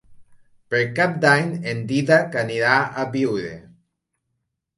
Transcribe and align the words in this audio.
Per 0.73 0.79
Cap 0.99 1.13
d'Any 1.25 1.51
en 1.73 1.83
Dídac 1.91 2.39
anirà 2.45 2.73
a 3.03 3.05
Biure. 3.13 3.53